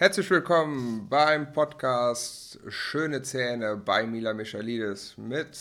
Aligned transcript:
Herzlich 0.00 0.30
willkommen 0.30 1.08
beim 1.10 1.52
Podcast 1.52 2.58
Schöne 2.68 3.20
Zähne 3.20 3.76
bei 3.76 4.06
Mila 4.06 4.32
Michalidis 4.32 5.14
mit 5.18 5.58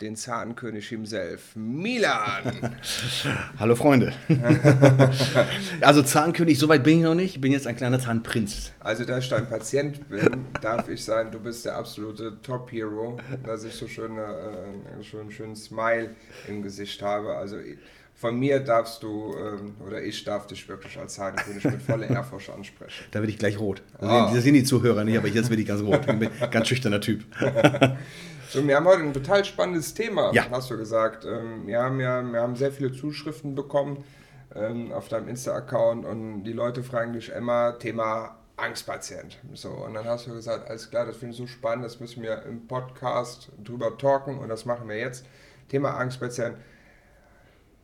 den 0.00 0.14
Zahnkönig 0.14 0.88
himself, 0.88 1.56
Milan. 1.56 2.76
Hallo 3.58 3.74
Freunde. 3.74 4.12
also 5.80 6.04
Zahnkönig, 6.04 6.56
soweit 6.56 6.84
bin 6.84 6.98
ich 6.98 7.02
noch 7.02 7.16
nicht. 7.16 7.34
Ich 7.34 7.40
bin 7.40 7.50
jetzt 7.50 7.66
ein 7.66 7.74
kleiner 7.74 7.98
Zahnprinz. 7.98 8.70
Also 8.78 9.04
da 9.04 9.18
ich 9.18 9.28
dein 9.28 9.48
Patient 9.48 10.08
bin, 10.08 10.44
darf 10.62 10.88
ich 10.88 11.04
sagen, 11.04 11.32
du 11.32 11.40
bist 11.40 11.64
der 11.64 11.74
absolute 11.74 12.40
Top-Hero, 12.42 13.18
dass 13.44 13.64
ich 13.64 13.74
so 13.74 13.88
schöne, 13.88 14.22
äh, 14.22 15.02
so 15.02 15.18
einen 15.18 15.32
schönen 15.32 15.56
Smile 15.56 16.14
im 16.46 16.62
Gesicht 16.62 17.02
habe. 17.02 17.34
Also 17.34 17.56
von 18.16 18.38
mir 18.38 18.60
darfst 18.60 19.02
du, 19.02 19.34
ähm, 19.36 19.74
oder 19.86 20.02
ich 20.02 20.24
darf 20.24 20.46
dich 20.46 20.66
wirklich 20.68 20.98
als 20.98 21.14
Zahnkönig 21.14 21.62
mit 21.64 21.82
voller 21.82 22.08
Ehrfurcht 22.08 22.48
ansprechen. 22.48 23.04
Da 23.10 23.20
werde 23.20 23.30
ich 23.30 23.38
gleich 23.38 23.60
rot. 23.60 23.82
Also 23.98 24.14
oh. 24.14 24.34
Das 24.34 24.42
sehen 24.42 24.54
die 24.54 24.64
Zuhörer 24.64 25.04
nicht, 25.04 25.18
aber 25.18 25.28
jetzt 25.28 25.50
werde 25.50 25.60
ich 25.60 25.68
ganz 25.68 25.82
rot. 25.82 26.00
Ich 26.00 26.18
bin 26.18 26.30
ein 26.40 26.50
ganz 26.50 26.66
schüchterner 26.66 27.00
Typ. 27.00 27.24
so, 28.48 28.66
wir 28.66 28.74
haben 28.74 28.86
heute 28.86 29.02
ein 29.02 29.12
total 29.12 29.44
spannendes 29.44 29.92
Thema, 29.92 30.32
ja. 30.32 30.46
hast 30.50 30.70
du 30.70 30.78
gesagt. 30.78 31.26
Ähm, 31.26 31.66
wir, 31.66 31.82
haben 31.82 32.00
ja, 32.00 32.22
wir 32.22 32.40
haben 32.40 32.56
sehr 32.56 32.72
viele 32.72 32.90
Zuschriften 32.90 33.54
bekommen 33.54 34.02
ähm, 34.54 34.92
auf 34.92 35.08
deinem 35.08 35.28
Insta-Account 35.28 36.06
und 36.06 36.44
die 36.44 36.54
Leute 36.54 36.82
fragen 36.82 37.12
dich 37.12 37.28
immer, 37.28 37.78
Thema 37.78 38.38
Angstpatient. 38.56 39.36
So, 39.52 39.68
und 39.68 39.92
dann 39.92 40.06
hast 40.06 40.26
du 40.26 40.32
gesagt, 40.32 40.70
alles 40.70 40.88
klar, 40.88 41.04
das 41.04 41.18
finde 41.18 41.32
ich 41.32 41.36
so 41.36 41.46
spannend, 41.46 41.84
das 41.84 42.00
müssen 42.00 42.22
wir 42.22 42.44
im 42.44 42.66
Podcast 42.66 43.52
drüber 43.62 43.98
talken 43.98 44.38
und 44.38 44.48
das 44.48 44.64
machen 44.64 44.88
wir 44.88 44.96
jetzt. 44.96 45.26
Thema 45.68 45.98
Angstpatient 45.98 46.56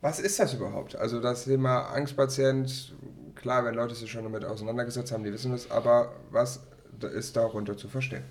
was 0.03 0.19
ist 0.19 0.37
das 0.37 0.53
überhaupt? 0.53 0.97
Also 0.97 1.21
das 1.21 1.45
Thema 1.45 1.83
Angstpatient, 1.83 2.93
klar, 3.35 3.63
wenn 3.63 3.73
Leute 3.73 3.95
sich 3.95 4.11
schon 4.11 4.23
damit 4.23 4.43
auseinandergesetzt 4.43 5.13
haben, 5.13 5.23
die 5.23 5.31
wissen 5.31 5.53
das, 5.53 5.71
aber 5.71 6.11
was 6.29 6.59
ist 7.15 7.37
darunter 7.37 7.77
zu 7.77 7.87
verstehen? 7.87 8.23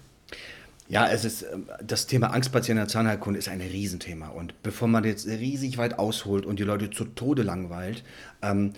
Ja, 0.89 1.09
es 1.09 1.25
ist 1.25 1.47
ähm, 1.51 1.70
das 1.83 2.06
Thema 2.06 2.29
Angstpatient 2.29 2.73
in 2.73 2.77
der 2.77 2.89
Zahnheilkunde 2.89 3.39
ist 3.39 3.48
ein 3.48 3.62
Riesenthema. 3.62 4.29
Und 4.29 4.62
bevor 4.62 4.87
man 4.87 5.05
jetzt 5.05 5.27
riesig 5.27 5.79
weit 5.79 5.98
ausholt 5.98 6.45
und 6.45 6.59
die 6.59 6.64
Leute 6.64 6.91
zu 6.91 7.06
Tode 7.06 7.42
langweilt, 7.42 8.05
ähm, 8.42 8.75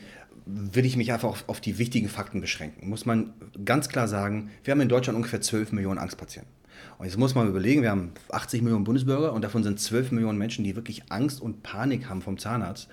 will 0.47 0.87
ich 0.87 0.97
mich 0.97 1.13
einfach 1.13 1.31
auf, 1.31 1.45
auf 1.49 1.61
die 1.61 1.79
wichtigen 1.79 2.09
Fakten 2.09 2.41
beschränken. 2.41 2.89
Muss 2.89 3.07
man 3.07 3.33
ganz 3.65 3.89
klar 3.89 4.07
sagen, 4.07 4.51
wir 4.63 4.71
haben 4.71 4.81
in 4.81 4.89
Deutschland 4.89 5.17
ungefähr 5.17 5.41
12 5.41 5.73
Millionen 5.73 5.99
Angstpatienten. 5.99 6.53
Und 6.99 7.07
jetzt 7.07 7.19
muss 7.19 7.35
man 7.35 7.49
überlegen, 7.49 7.83
wir 7.83 7.91
haben 7.91 8.13
80 8.31 8.63
Millionen 8.63 8.85
Bundesbürger 8.85 9.33
und 9.33 9.43
davon 9.43 9.63
sind 9.63 9.81
12 9.81 10.13
Millionen 10.13 10.39
Menschen, 10.39 10.65
die 10.65 10.77
wirklich 10.77 11.05
Angst 11.11 11.41
und 11.41 11.63
Panik 11.63 12.09
haben 12.09 12.23
vom 12.23 12.39
Zahnarzt. 12.39 12.89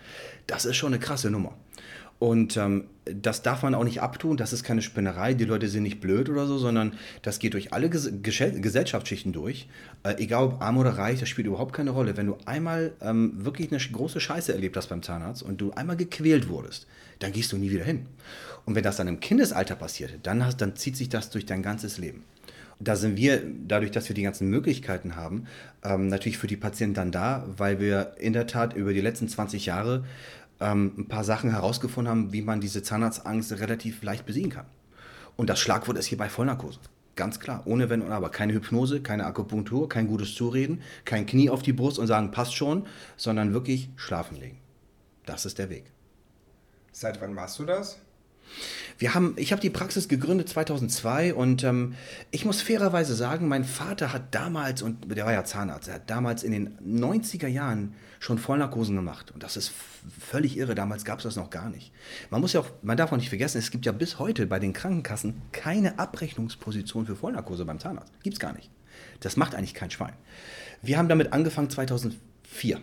Das 0.48 0.66
ist 0.66 0.76
schon 0.76 0.94
eine 0.94 1.00
krasse 1.00 1.30
Nummer. 1.30 1.54
Und 2.22 2.56
ähm, 2.56 2.84
das 3.06 3.42
darf 3.42 3.64
man 3.64 3.74
auch 3.74 3.84
nicht 3.84 4.00
abtun, 4.00 4.38
das 4.38 4.54
ist 4.54 4.64
keine 4.64 4.84
Spinnerei, 4.84 5.34
die 5.34 5.46
Leute 5.46 5.68
sind 5.68 5.82
nicht 5.82 6.00
blöd 6.02 6.30
oder 6.30 6.46
so, 6.46 6.60
sondern 6.60 6.94
das 7.24 7.40
geht 7.40 7.56
durch 7.56 7.74
alle 7.74 7.90
Ges 7.90 8.12
Gesellschaftsschichten 8.22 9.34
durch. 9.34 9.68
Äh, 10.04 10.18
egal 10.20 10.44
ob 10.44 10.62
arm 10.62 10.78
oder 10.78 10.92
reich, 10.92 11.20
das 11.20 11.30
spielt 11.30 11.48
überhaupt 11.48 11.74
keine 11.74 11.90
Rolle. 11.90 12.16
Wenn 12.18 12.28
du 12.28 12.38
einmal 12.46 12.94
ähm, 13.02 13.44
wirklich 13.44 13.72
eine 13.72 13.82
große 13.82 14.20
Scheiße 14.20 14.54
erlebt 14.54 14.78
hast 14.78 14.90
beim 14.90 15.02
Zahnarzt 15.02 15.42
und 15.42 15.60
du 15.60 15.72
einmal 15.72 15.98
gequält 15.98 16.48
wurdest, 16.48 16.86
dann 17.18 17.32
gehst 17.32 17.52
du 17.54 17.58
nie 17.58 17.72
wieder 17.72 17.86
hin. 17.86 18.06
Und 18.66 18.76
wenn 18.76 18.84
das 18.84 18.98
dann 18.98 19.08
im 19.08 19.20
Kindesalter 19.20 19.76
passiert, 19.76 20.20
dann, 20.22 20.46
hast, 20.46 20.62
dann 20.62 20.76
zieht 20.76 20.98
sich 20.98 21.10
das 21.10 21.32
durch 21.32 21.48
dein 21.48 21.64
ganzes 21.64 21.98
Leben 21.98 22.24
da 22.84 22.96
sind 22.96 23.18
wir, 23.18 23.42
dadurch, 23.68 23.92
dass 23.92 24.10
wir 24.10 24.16
die 24.16 24.24
ganzen 24.24 24.50
Möglichkeiten 24.50 25.16
haben, 25.16 25.46
ähm, 25.84 26.08
natürlich 26.08 26.38
für 26.38 26.48
die 26.48 26.58
Patienten 26.58 26.96
dann 26.96 27.12
da, 27.12 27.46
weil 27.58 27.80
wir 27.80 28.16
in 28.18 28.34
der 28.34 28.48
Tat 28.48 28.74
über 28.74 28.94
die 28.94 29.02
letzten 29.02 29.28
20 29.28 29.66
Jahre 29.66 30.04
ähm, 30.60 30.94
ein 30.98 31.08
paar 31.08 31.24
Sachen 31.24 31.52
herausgefunden 31.52 32.10
haben, 32.10 32.34
wie 32.34 32.42
man 32.42 32.62
diese 32.62 32.84
Zahnarztangst 32.84 33.54
relativ 33.60 34.02
leicht 34.04 34.26
besiegen 34.26 34.52
kann. 34.52 34.66
Und 35.36 35.50
das 35.50 35.60
Schlagwort 35.60 35.98
ist 35.98 36.08
hierbei 36.08 36.30
Vollnarkose. 36.30 36.80
Ganz 37.16 37.40
klar, 37.40 37.64
ohne 37.66 37.90
Wenn 37.90 38.02
und 38.02 38.12
Aber. 38.12 38.30
Keine 38.30 38.54
Hypnose, 38.54 39.02
keine 39.02 39.26
Akupunktur, 39.26 39.90
kein 39.90 40.08
gutes 40.08 40.34
Zureden, 40.34 40.82
kein 41.06 41.26
Knie 41.26 41.50
auf 41.50 41.62
die 41.62 41.74
Brust 41.74 42.00
und 42.00 42.08
sagen, 42.08 42.32
passt 42.32 42.56
schon, 42.56 42.88
sondern 43.18 43.54
wirklich 43.54 43.90
schlafen 43.96 44.40
legen. 44.40 44.58
Das 45.26 45.46
ist 45.46 45.60
der 45.60 45.70
Weg. 45.70 45.86
Seit 46.92 47.22
wann 47.22 47.34
machst 47.34 47.60
du 47.60 47.66
das? 47.66 48.00
Wir 48.98 49.16
haben, 49.16 49.34
ich 49.38 49.52
habe 49.52 49.62
die 49.62 49.72
Praxis 49.72 50.08
gegründet 50.08 50.48
2002 50.50 51.34
und 51.34 51.64
ähm, 51.64 51.96
ich 52.30 52.46
muss 52.46 52.62
fairerweise 52.62 53.16
sagen, 53.16 53.48
mein 53.48 53.64
Vater 53.64 54.14
hat 54.14 54.36
damals, 54.36 54.84
und 54.84 55.16
der 55.16 55.26
war 55.26 55.34
ja 55.34 55.44
Zahnarzt, 55.44 55.88
er 55.88 55.96
hat 55.96 56.10
damals 56.10 56.44
in 56.44 56.52
den 56.52 56.78
90er 56.80 57.48
Jahren 57.48 57.96
schon 58.20 58.38
Vollnarkosen 58.38 58.96
gemacht. 58.96 59.32
Und 59.32 59.42
das 59.42 59.58
ist 59.58 59.72
völlig 60.20 60.56
irre, 60.56 60.76
damals 60.76 61.04
gab 61.04 61.18
es 61.18 61.24
das 61.24 61.36
noch 61.36 61.50
gar 61.50 61.70
nicht. 61.70 61.92
Man 62.30 62.42
muss 62.42 62.54
ja 62.54 62.60
auch, 62.60 62.70
man 62.84 62.96
darf 62.96 63.12
auch 63.12 63.18
nicht 63.18 63.30
vergessen, 63.30 63.58
es 63.58 63.72
gibt 63.72 63.88
ja 63.88 63.92
bis 63.92 64.20
heute 64.20 64.46
bei 64.46 64.60
den 64.60 64.74
Krankenkassen 64.74 65.42
keine 65.52 65.98
Abrechnungsposition 65.98 67.08
für 67.08 67.16
Vollnarkose 67.16 67.66
beim 67.66 67.80
Zahnarzt. 67.80 68.14
Gibt 68.22 68.36
es 68.36 68.40
gar 68.40 68.54
nicht. 68.54 68.70
Das 69.20 69.36
macht 69.36 69.56
eigentlich 69.56 69.74
kein 69.74 69.90
Schwein. 69.90 70.14
Wir 70.84 71.00
haben 71.00 71.10
damit 71.10 71.34
angefangen 71.34 71.72
2004. 71.72 72.80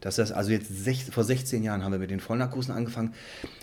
Das 0.00 0.18
heißt 0.18 0.32
also 0.32 0.50
jetzt 0.50 0.68
sech, 0.68 1.04
vor 1.04 1.24
16 1.24 1.62
Jahren 1.62 1.84
haben 1.84 1.92
wir 1.92 1.98
mit 1.98 2.10
den 2.10 2.20
Vollnarkosen 2.20 2.74
angefangen, 2.74 3.14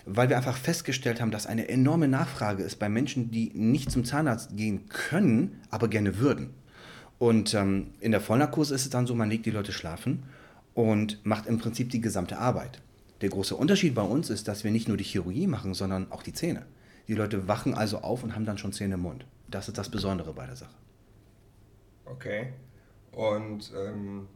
weil 0.05 0.29
wir 0.29 0.37
einfach 0.37 0.57
festgestellt 0.57 1.21
haben, 1.21 1.31
dass 1.31 1.47
eine 1.47 1.69
enorme 1.69 2.07
Nachfrage 2.07 2.63
ist 2.63 2.79
bei 2.79 2.89
Menschen, 2.89 3.31
die 3.31 3.51
nicht 3.53 3.91
zum 3.91 4.05
Zahnarzt 4.05 4.55
gehen 4.55 4.87
können, 4.89 5.61
aber 5.69 5.87
gerne 5.87 6.17
würden. 6.17 6.51
Und 7.19 7.53
ähm, 7.53 7.91
in 7.99 8.11
der 8.11 8.21
Vollnarkose 8.21 8.73
ist 8.73 8.83
es 8.83 8.89
dann 8.89 9.05
so, 9.05 9.13
man 9.13 9.29
legt 9.29 9.45
die 9.45 9.51
Leute 9.51 9.71
schlafen 9.71 10.23
und 10.73 11.23
macht 11.25 11.45
im 11.45 11.59
Prinzip 11.59 11.89
die 11.89 12.01
gesamte 12.01 12.37
Arbeit. 12.37 12.81
Der 13.21 13.29
große 13.29 13.55
Unterschied 13.55 13.93
bei 13.93 14.01
uns 14.01 14.29
ist, 14.29 14.47
dass 14.47 14.63
wir 14.63 14.71
nicht 14.71 14.87
nur 14.87 14.97
die 14.97 15.03
Chirurgie 15.03 15.45
machen, 15.45 15.75
sondern 15.75 16.11
auch 16.11 16.23
die 16.23 16.33
Zähne. 16.33 16.65
Die 17.07 17.13
Leute 17.13 17.47
wachen 17.47 17.75
also 17.75 17.99
auf 17.99 18.23
und 18.23 18.33
haben 18.33 18.45
dann 18.45 18.57
schon 18.57 18.73
Zähne 18.73 18.95
im 18.95 19.01
Mund. 19.01 19.25
Das 19.49 19.67
ist 19.67 19.77
das 19.77 19.89
Besondere 19.89 20.33
bei 20.33 20.47
der 20.47 20.55
Sache. 20.55 20.73
Okay. 22.05 22.53
Und 23.11 23.71
ähm, 23.77 24.27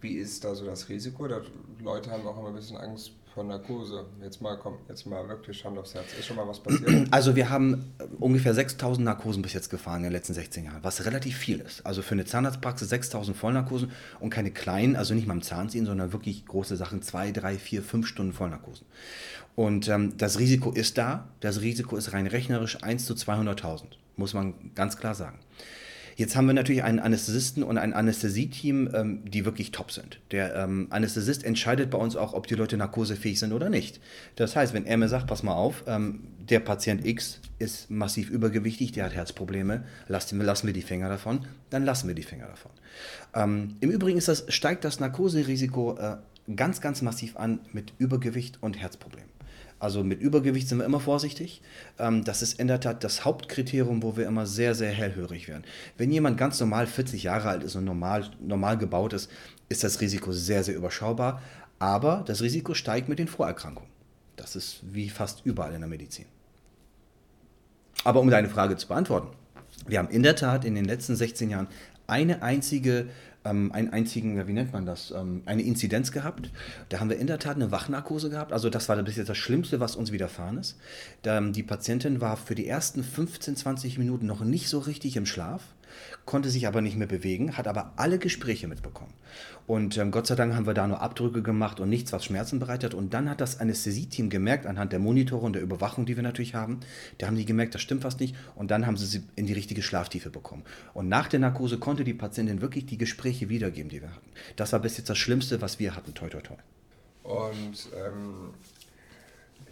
wie 0.00 0.14
ist 0.14 0.44
da 0.44 0.54
so 0.54 0.64
das 0.64 0.88
Risiko? 0.88 1.26
Da 1.26 1.40
Leute 1.82 2.10
haben 2.10 2.26
auch 2.26 2.38
immer 2.38 2.48
ein 2.48 2.54
bisschen 2.54 2.76
Angst 2.76 3.12
vor 3.34 3.42
Narkose. 3.42 4.06
Jetzt 4.22 4.40
mal, 4.40 4.56
komm, 4.56 4.78
jetzt 4.88 5.06
mal 5.06 5.28
wirklich 5.28 5.64
Hand 5.64 5.76
aufs 5.76 5.94
Herz. 5.94 6.06
Ist 6.18 6.26
schon 6.26 6.36
mal 6.36 6.46
was 6.46 6.60
passiert? 6.60 7.08
Also 7.10 7.34
wir 7.36 7.50
haben 7.50 7.92
äh, 7.98 8.04
ungefähr 8.20 8.54
6000 8.54 9.04
Narkosen 9.04 9.42
bis 9.42 9.52
jetzt 9.52 9.70
gefahren 9.70 9.98
in 9.98 10.02
den 10.04 10.12
letzten 10.12 10.34
16 10.34 10.64
Jahren, 10.64 10.82
was 10.82 11.04
relativ 11.04 11.36
viel 11.36 11.60
ist. 11.60 11.84
Also 11.84 12.02
für 12.02 12.12
eine 12.12 12.24
Zahnarztpraxis 12.24 12.88
6000 12.88 13.36
Vollnarkosen 13.36 13.90
und 14.20 14.30
keine 14.30 14.52
kleinen, 14.52 14.94
also 14.94 15.14
nicht 15.14 15.26
mal 15.26 15.34
im 15.34 15.42
Zahnziehen, 15.42 15.84
sondern 15.84 16.12
wirklich 16.12 16.46
große 16.46 16.76
Sachen, 16.76 17.02
zwei, 17.02 17.32
drei, 17.32 17.58
vier, 17.58 17.82
fünf 17.82 18.06
Stunden 18.06 18.32
Vollnarkosen. 18.32 18.86
Und 19.56 19.88
ähm, 19.88 20.16
das 20.16 20.38
Risiko 20.38 20.70
ist 20.70 20.98
da. 20.98 21.28
Das 21.40 21.60
Risiko 21.60 21.96
ist 21.96 22.12
rein 22.12 22.26
rechnerisch 22.26 22.82
1 22.82 23.06
zu 23.06 23.14
200.000, 23.14 23.84
muss 24.16 24.34
man 24.34 24.54
ganz 24.74 24.96
klar 24.96 25.14
sagen. 25.14 25.38
Jetzt 26.16 26.36
haben 26.36 26.46
wir 26.46 26.54
natürlich 26.54 26.82
einen 26.82 27.00
Anästhesisten 27.00 27.62
und 27.62 27.78
ein 27.78 27.92
Anästhesieteam, 27.92 28.90
ähm, 28.94 29.24
die 29.24 29.44
wirklich 29.44 29.72
top 29.72 29.90
sind. 29.90 30.20
Der 30.30 30.54
ähm, 30.54 30.86
Anästhesist 30.90 31.44
entscheidet 31.44 31.90
bei 31.90 31.98
uns 31.98 32.16
auch, 32.16 32.34
ob 32.34 32.46
die 32.46 32.54
Leute 32.54 32.76
narkosefähig 32.76 33.38
sind 33.38 33.52
oder 33.52 33.68
nicht. 33.68 34.00
Das 34.36 34.54
heißt, 34.56 34.74
wenn 34.74 34.86
er 34.86 34.96
mir 34.96 35.08
sagt, 35.08 35.26
pass 35.26 35.42
mal 35.42 35.54
auf, 35.54 35.84
ähm, 35.86 36.20
der 36.38 36.60
Patient 36.60 37.06
X 37.06 37.40
ist 37.58 37.90
massiv 37.90 38.30
übergewichtig, 38.30 38.92
der 38.92 39.06
hat 39.06 39.14
Herzprobleme, 39.14 39.84
lassen 40.08 40.38
wir, 40.38 40.44
lassen 40.44 40.66
wir 40.66 40.74
die 40.74 40.82
Finger 40.82 41.08
davon, 41.08 41.46
dann 41.70 41.84
lassen 41.84 42.08
wir 42.08 42.14
die 42.14 42.22
Finger 42.22 42.46
davon. 42.46 42.70
Ähm, 43.34 43.76
Im 43.80 43.90
Übrigen 43.90 44.18
ist 44.18 44.28
das, 44.28 44.44
steigt 44.48 44.84
das 44.84 45.00
Narkoserisiko 45.00 45.96
äh, 45.96 46.16
ganz, 46.54 46.80
ganz 46.80 47.02
massiv 47.02 47.36
an 47.36 47.60
mit 47.72 47.92
Übergewicht 47.98 48.58
und 48.60 48.78
Herzproblemen. 48.78 49.30
Also 49.78 50.02
mit 50.02 50.20
Übergewicht 50.20 50.68
sind 50.68 50.78
wir 50.78 50.84
immer 50.84 51.00
vorsichtig. 51.00 51.60
Ähm, 51.98 52.24
das 52.24 52.42
ist 52.42 52.58
in 52.58 52.68
der 52.68 52.80
Tat 52.80 53.04
das 53.04 53.24
Hauptkriterium, 53.24 54.02
wo 54.02 54.16
wir 54.16 54.26
immer 54.26 54.46
sehr, 54.46 54.74
sehr 54.74 54.90
hellhörig 54.90 55.48
werden. 55.48 55.64
Wenn 55.98 56.10
jemand 56.10 56.38
ganz 56.38 56.58
normal 56.60 56.86
40 56.86 57.24
Jahre 57.24 57.48
alt 57.48 57.64
ist 57.64 57.74
und 57.76 57.84
normal, 57.84 58.30
normal 58.40 58.78
gebaut 58.78 59.12
ist, 59.12 59.30
ist 59.68 59.84
das 59.84 60.00
Risiko 60.00 60.32
sehr, 60.32 60.64
sehr 60.64 60.76
überschaubar. 60.76 61.42
Aber 61.78 62.22
das 62.26 62.40
Risiko 62.40 62.74
steigt 62.74 63.08
mit 63.08 63.18
den 63.18 63.28
Vorerkrankungen. 63.28 63.90
Das 64.36 64.56
ist 64.56 64.80
wie 64.82 65.08
fast 65.08 65.44
überall 65.44 65.74
in 65.74 65.80
der 65.80 65.88
Medizin. 65.88 66.26
Aber 68.04 68.20
um 68.20 68.30
deine 68.30 68.48
Frage 68.48 68.76
zu 68.76 68.88
beantworten, 68.88 69.28
wir 69.86 69.98
haben 69.98 70.08
in 70.08 70.22
der 70.22 70.36
Tat 70.36 70.64
in 70.64 70.74
den 70.74 70.84
letzten 70.84 71.16
16 71.16 71.50
Jahren 71.50 71.68
eine 72.06 72.42
einzige 72.42 73.06
ähm, 73.44 73.72
einen 73.72 73.90
einzigen, 73.90 74.46
wie 74.46 74.52
nennt 74.52 74.72
man 74.72 74.86
das, 74.86 75.10
ähm, 75.10 75.42
eine 75.46 75.62
Inzidenz 75.62 76.12
gehabt. 76.12 76.50
Da 76.88 77.00
haben 77.00 77.10
wir 77.10 77.18
in 77.18 77.26
der 77.26 77.38
Tat 77.38 77.56
eine 77.56 77.70
Wachnarkose 77.70 78.30
gehabt. 78.30 78.52
Also 78.52 78.70
das 78.70 78.88
war 78.88 79.00
bis 79.02 79.16
jetzt 79.16 79.28
das 79.28 79.36
Schlimmste, 79.36 79.80
was 79.80 79.96
uns 79.96 80.12
widerfahren 80.12 80.58
ist. 80.58 80.76
Ähm, 81.24 81.52
die 81.52 81.62
Patientin 81.62 82.20
war 82.20 82.36
für 82.36 82.54
die 82.54 82.66
ersten 82.66 83.04
15, 83.04 83.56
20 83.56 83.98
Minuten 83.98 84.26
noch 84.26 84.40
nicht 84.40 84.68
so 84.68 84.78
richtig 84.78 85.16
im 85.16 85.26
Schlaf 85.26 85.62
konnte 86.24 86.50
sich 86.50 86.66
aber 86.66 86.80
nicht 86.80 86.96
mehr 86.96 87.06
bewegen, 87.06 87.56
hat 87.56 87.66
aber 87.66 87.92
alle 87.96 88.18
Gespräche 88.18 88.68
mitbekommen. 88.68 89.12
Und 89.66 89.96
ähm, 89.96 90.10
Gott 90.10 90.26
sei 90.26 90.34
Dank 90.34 90.54
haben 90.54 90.66
wir 90.66 90.74
da 90.74 90.86
nur 90.86 91.00
Abdrücke 91.00 91.42
gemacht 91.42 91.80
und 91.80 91.88
nichts, 91.88 92.12
was 92.12 92.24
Schmerzen 92.24 92.58
bereitet. 92.58 92.94
Und 92.94 93.14
dann 93.14 93.30
hat 93.30 93.40
das 93.40 93.60
Anästhesieteam 93.60 94.28
gemerkt, 94.30 94.66
anhand 94.66 94.92
der 94.92 94.98
Monitore 94.98 95.44
und 95.44 95.54
der 95.54 95.62
Überwachung, 95.62 96.06
die 96.06 96.16
wir 96.16 96.22
natürlich 96.22 96.54
haben, 96.54 96.80
da 97.18 97.26
haben 97.26 97.36
die 97.36 97.44
gemerkt, 97.46 97.74
das 97.74 97.82
stimmt 97.82 98.04
was 98.04 98.18
nicht. 98.18 98.36
Und 98.54 98.70
dann 98.70 98.86
haben 98.86 98.96
sie 98.96 99.06
sie 99.06 99.22
in 99.36 99.46
die 99.46 99.52
richtige 99.54 99.82
Schlaftiefe 99.82 100.30
bekommen. 100.30 100.64
Und 100.92 101.08
nach 101.08 101.28
der 101.28 101.40
Narkose 101.40 101.78
konnte 101.78 102.04
die 102.04 102.14
Patientin 102.14 102.60
wirklich 102.60 102.86
die 102.86 102.98
Gespräche 102.98 103.48
wiedergeben, 103.48 103.90
die 103.90 104.02
wir 104.02 104.10
hatten. 104.10 104.30
Das 104.56 104.72
war 104.72 104.80
bis 104.80 104.98
jetzt 104.98 105.08
das 105.08 105.18
Schlimmste, 105.18 105.60
was 105.60 105.78
wir 105.78 105.96
hatten. 105.96 106.14
Toi, 106.14 106.28
toi, 106.28 106.40
toi. 106.40 106.56
Und 107.22 107.88
ähm, 107.96 108.52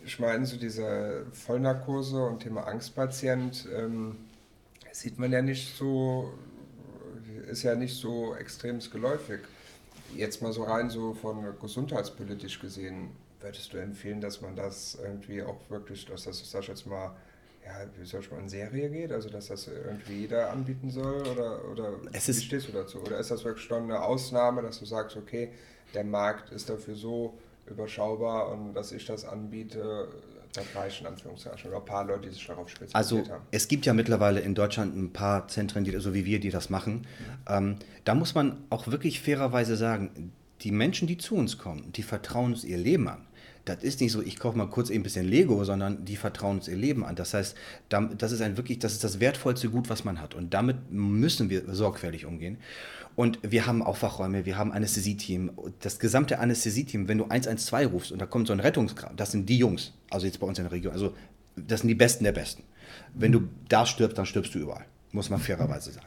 Ich 0.05 0.19
meine, 0.19 0.47
so 0.47 0.57
diese 0.57 1.27
Vollnarkose 1.33 2.25
und 2.25 2.41
Thema 2.41 2.67
Angstpatient 2.67 3.69
ähm, 3.77 4.17
sieht 4.93 5.19
man 5.19 5.33
ja 5.33 5.43
nicht 5.43 5.77
so, 5.77 6.33
ist 7.49 7.63
ja 7.63 7.75
nicht 7.75 7.97
so 7.97 8.35
extrem 8.37 8.79
geläufig. 8.79 9.41
Jetzt 10.15 10.43
mal 10.43 10.53
so 10.53 10.65
rein 10.65 10.91
so 10.91 11.15
von 11.15 11.59
gesundheitspolitisch 11.61 12.61
gesehen, 12.61 13.11
würdest 13.41 13.73
du 13.73 13.79
empfehlen, 13.79 14.21
dass 14.21 14.41
man 14.41 14.55
das 14.55 14.99
irgendwie 15.03 15.43
auch 15.43 15.59
wirklich, 15.69 16.05
dass 16.07 16.25
das, 16.25 16.49
sag 16.49 16.63
ich 16.63 16.69
jetzt 16.69 16.87
mal, 16.87 17.17
ja, 17.65 17.87
wie 17.99 18.05
soll 18.05 18.21
ich 18.21 18.31
mal, 18.31 18.41
in 18.41 18.49
Serie 18.49 18.91
geht? 18.91 19.13
Also, 19.13 19.31
dass 19.31 19.49
das 19.49 19.69
irgendwie 19.69 20.21
jeder 20.21 20.51
anbieten 20.51 20.91
soll? 20.91 21.27
Oder, 21.29 21.65
oder 21.71 21.93
es 22.13 22.29
wie 22.29 22.33
stehst 22.33 22.69
du 22.69 22.73
dazu? 22.73 23.01
Oder 23.01 23.19
ist 23.19 23.31
das 23.31 23.45
wirklich 23.45 23.65
schon 23.65 23.85
eine 23.85 24.03
Ausnahme, 24.03 24.63
dass 24.63 24.81
du 24.81 24.85
sagst, 24.85 25.17
okay, 25.17 25.53
der 25.95 26.05
Markt 26.05 26.51
ist 26.51 26.69
dafür 26.69 26.95
so 26.95 27.39
überschaubar 27.67 28.51
und 28.51 28.75
dass 28.75 28.93
ich 28.93 29.07
das 29.07 29.25
anbiete, 29.25 30.09
da 30.53 30.63
reichen 30.75 31.07
Anführungszeichen 31.07 31.71
oder 31.71 31.81
ein 31.81 31.85
paar 31.85 32.05
Leute, 32.05 32.29
die 32.29 32.35
sich 32.35 32.47
darauf 32.47 32.69
spezialisiert 32.69 32.95
also, 32.95 33.19
haben. 33.19 33.31
Also 33.31 33.43
es 33.51 33.69
gibt 33.69 33.87
ja 33.87 33.95
mittlerweile 33.95 34.41
in 34.41 34.55
Deutschland 34.55 34.97
ein 34.97 35.13
paar 35.13 35.49
Zentren, 35.49 35.85
die, 35.85 35.99
so 35.99 36.15
wie 36.15 36.25
wir, 36.25 36.41
die 36.41 36.51
das 36.51 36.71
machen. 36.71 36.95
Mhm. 36.95 37.07
Ähm, 37.49 37.77
da 38.05 38.15
muss 38.15 38.35
man 38.35 38.59
auch 38.71 38.89
wirklich 38.89 39.21
fairerweise 39.21 39.77
sagen, 39.77 40.33
die 40.61 40.73
Menschen, 40.73 41.09
die 41.09 41.17
zu 41.17 41.35
uns 41.35 41.59
kommen, 41.59 41.93
die 41.93 42.03
vertrauen 42.03 42.53
uns 42.53 42.65
ihr 42.65 42.79
Leben 42.79 43.09
an 43.09 43.27
das 43.65 43.83
ist 43.83 44.01
nicht 44.01 44.13
so, 44.13 44.23
ich 44.23 44.39
kaufe 44.39 44.59
mal 44.59 44.69
kurz 44.69 44.91
eben 44.91 45.01
ein 45.01 45.03
bisschen 45.05 45.29
Lego, 45.29 45.63
sondern 45.65 46.05
die 46.05 46.17
vertrauen 46.17 46.57
uns 46.59 46.69
ihr 46.69 46.77
Leben 46.77 47.05
an. 47.05 47.15
Das 47.15 47.33
heißt, 47.35 47.57
das 47.89 48.33
ist 48.33 48.41
ein 48.41 48.57
wirklich, 48.57 48.81
das 48.81 48.93
ist 48.93 49.05
das 49.05 49.21
wertvollste 49.21 49.69
Gut, 49.69 49.89
was 49.89 50.05
man 50.05 50.21
hat. 50.21 50.35
Und 50.35 50.53
damit 50.53 50.91
müssen 50.91 51.49
wir 51.49 51.63
sorgfältig 51.73 52.27
umgehen. 52.27 52.59
Und 53.15 53.39
wir 53.43 53.67
haben 53.67 53.83
Aufwachräume, 53.83 54.47
wir 54.47 54.57
haben 54.57 54.73
Anästhesieteam. 54.73 55.53
Das 55.81 55.99
gesamte 55.99 56.39
Anästhesieteam, 56.39 57.09
wenn 57.09 57.19
du 57.19 57.25
112 57.27 57.93
rufst 57.93 58.13
und 58.13 58.21
da 58.21 58.27
kommt 58.27 58.47
so 58.47 58.53
ein 58.53 58.61
Rettungskram, 58.61 59.17
das 59.17 59.33
sind 59.33 59.49
die 59.49 59.59
Jungs, 59.59 59.93
also 60.11 60.27
jetzt 60.27 60.41
bei 60.41 60.47
uns 60.47 60.59
in 60.59 60.65
der 60.65 60.73
Region, 60.73 60.93
also 60.93 61.15
das 61.55 61.81
sind 61.81 61.89
die 61.89 61.95
Besten 61.95 62.25
der 62.25 62.33
Besten. 62.33 62.65
Wenn 63.15 63.33
du 63.33 63.43
da 63.69 63.85
stirbst, 63.85 64.17
dann 64.17 64.27
stirbst 64.27 64.55
du 64.55 64.59
überall, 64.59 64.87
muss 65.13 65.29
man 65.29 65.39
fairerweise 65.41 65.93
sagen. 65.93 66.07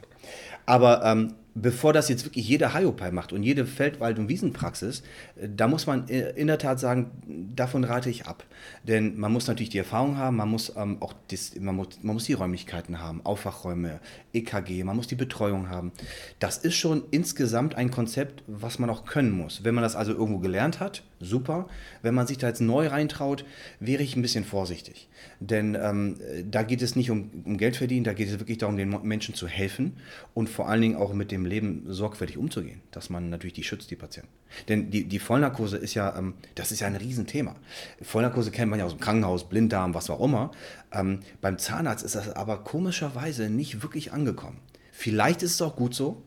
Aber 0.66 1.06
ähm, 1.06 1.36
bevor 1.56 1.94
das 1.94 2.10
jetzt 2.10 2.26
wirklich 2.26 2.48
jeder 2.48 2.74
Hyopai 2.74 3.12
macht 3.12 3.32
und 3.34 3.42
jede 3.42 3.66
Feldwald- 3.66 4.20
und 4.20 4.30
Wiesenpraxis, 4.30 5.02
äh, 5.38 5.48
da 5.50 5.68
muss 5.68 5.88
man 5.88 6.08
äh, 6.10 6.32
in 6.32 6.48
der 6.48 6.60
Tat 6.60 6.80
sagen, 6.80 7.12
davon 7.56 7.84
rate 7.84 8.10
ich 8.10 8.28
ab. 8.28 8.44
Denn 8.84 9.18
man 9.18 9.32
muss 9.32 9.48
natürlich 9.48 9.70
die 9.70 9.78
Erfahrung 9.78 10.18
haben, 10.18 10.36
man 10.36 10.50
muss 10.50 10.74
ähm, 10.76 10.98
auch 11.00 11.14
das, 11.30 11.56
man 11.60 11.76
muss, 11.76 11.88
man 12.04 12.14
muss 12.14 12.26
die 12.26 12.34
Räumlichkeiten 12.34 13.00
haben, 13.00 13.26
Aufwachräume, 13.26 14.00
EKG, 14.34 14.84
man 14.84 14.98
muss 14.98 15.08
die 15.08 15.16
Betreuung 15.16 15.70
haben. 15.70 15.94
Das 16.40 16.58
ist 16.58 16.76
schon 16.76 17.04
insgesamt 17.12 17.76
ein 17.76 17.90
Konzept, 17.90 18.44
was 18.48 18.78
man 18.78 18.90
auch 18.90 19.06
können 19.06 19.32
muss. 19.32 19.64
Wenn 19.64 19.76
man 19.76 19.84
das 19.84 19.96
also 19.96 20.12
irgendwo 20.12 20.40
gelernt 20.40 20.82
hat, 20.82 21.04
super. 21.20 21.68
Wenn 22.02 22.14
man 22.14 22.28
sich 22.28 22.38
da 22.38 22.48
jetzt 22.48 22.62
neu 22.62 22.88
reintraut, 22.88 23.46
wäre 23.80 24.04
ich 24.04 24.16
ein 24.16 24.22
bisschen 24.22 24.44
vorsichtig. 24.46 25.10
Denn 25.40 25.78
ähm, 25.80 26.18
da 26.50 26.64
geht 26.64 26.82
es 26.82 26.96
nicht 26.96 27.12
um, 27.12 27.30
um 27.46 27.58
Geld 27.58 27.76
verdienen, 27.76 28.04
da 28.04 28.14
geht 28.14 28.30
es 28.30 28.40
wirklich 28.40 28.58
darum, 28.58 28.78
den 28.78 28.90
Menschen 29.04 29.36
zu 29.36 29.48
helfen 29.48 29.98
und 30.34 30.50
vor 30.50 30.70
allen 30.70 30.82
Dingen 30.82 30.96
auch 30.96 31.14
mit 31.14 31.32
dem 31.32 31.46
Leben 31.46 31.86
sorgfältig 31.88 32.38
umzugehen, 32.38 32.82
dass 32.92 33.10
man 33.10 33.30
natürlich 33.30 33.54
die 33.54 33.64
schützt, 33.64 33.92
die 33.92 33.96
Patienten. 33.96 34.30
Denn 34.68 34.90
die, 34.92 35.06
die 35.06 35.20
Vollnarkose 35.20 35.78
ist 35.78 35.94
ja, 35.94 36.18
ähm, 36.18 36.36
das 36.56 36.72
ist 36.72 36.80
ja 36.80 36.88
ein 36.88 36.96
Riesenthema. 36.96 37.56
Vollnarkose 38.02 38.52
kennt 38.52 38.70
man 38.70 38.80
ja 38.80 38.86
aus 38.86 38.94
dem 38.94 39.00
Krankenhaus, 39.02 39.50
Blinddarm, 39.50 39.94
was 39.94 40.10
auch 40.10 40.22
immer. 40.22 40.52
Ähm, 40.92 41.20
beim 41.42 41.58
Zahnarzt 41.58 42.04
ist 42.04 42.16
das 42.16 42.30
aber 42.30 42.64
komischerweise 42.64 43.50
nicht 43.50 43.84
wirklich 43.84 44.14
angekommen. 44.14 44.60
Vielleicht 44.92 45.44
ist 45.44 45.56
es 45.56 45.62
auch 45.62 45.76
gut 45.76 45.94
so, 45.94 46.22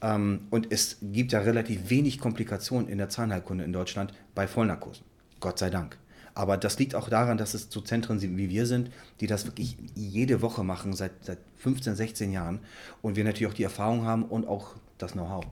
und 0.00 0.66
es 0.70 0.98
gibt 1.02 1.32
ja 1.32 1.40
relativ 1.40 1.90
wenig 1.90 2.18
Komplikationen 2.20 2.88
in 2.88 2.98
der 2.98 3.08
Zahnheilkunde 3.08 3.64
in 3.64 3.72
Deutschland 3.72 4.12
bei 4.34 4.46
Vollnarkosen. 4.46 5.04
Gott 5.40 5.58
sei 5.58 5.70
Dank. 5.70 5.98
Aber 6.34 6.56
das 6.56 6.78
liegt 6.78 6.94
auch 6.94 7.08
daran, 7.08 7.36
dass 7.36 7.54
es 7.54 7.66
so 7.68 7.80
Zentren 7.80 8.20
wie 8.22 8.48
wir 8.48 8.66
sind, 8.66 8.92
die 9.20 9.26
das 9.26 9.46
wirklich 9.46 9.76
jede 9.96 10.40
Woche 10.40 10.62
machen, 10.62 10.92
seit, 10.92 11.10
seit 11.24 11.38
15, 11.56 11.96
16 11.96 12.30
Jahren. 12.30 12.60
Und 13.02 13.16
wir 13.16 13.24
natürlich 13.24 13.48
auch 13.52 13.56
die 13.56 13.64
Erfahrung 13.64 14.04
haben 14.04 14.24
und 14.24 14.46
auch 14.46 14.76
das 14.98 15.12
Know-how. 15.12 15.44